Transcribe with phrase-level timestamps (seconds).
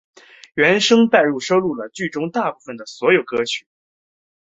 [0.55, 3.67] 原声带中收录了剧中大部份的所有歌曲。